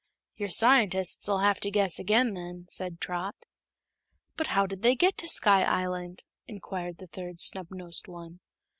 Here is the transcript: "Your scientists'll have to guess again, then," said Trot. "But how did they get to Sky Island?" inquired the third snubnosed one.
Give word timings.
"Your 0.35 0.49
scientists'll 0.49 1.41
have 1.41 1.59
to 1.59 1.69
guess 1.69 1.99
again, 1.99 2.33
then," 2.33 2.65
said 2.69 2.99
Trot. 2.99 3.35
"But 4.35 4.47
how 4.47 4.65
did 4.65 4.81
they 4.81 4.95
get 4.95 5.15
to 5.19 5.27
Sky 5.29 5.61
Island?" 5.63 6.23
inquired 6.47 6.97
the 6.97 7.05
third 7.05 7.37
snubnosed 7.39 8.07
one. 8.07 8.39